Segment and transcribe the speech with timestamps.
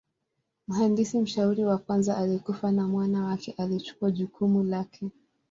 [0.67, 5.09] Mhandisi mshauri wa kwanza alikufa na mwana wake alichukua jukumu lake.